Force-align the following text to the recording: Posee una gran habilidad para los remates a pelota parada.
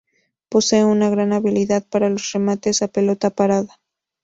Posee 0.49 0.83
una 0.83 1.11
gran 1.11 1.31
habilidad 1.31 1.85
para 1.87 2.09
los 2.09 2.31
remates 2.31 2.81
a 2.81 2.87
pelota 2.87 3.29
parada. 3.29 3.79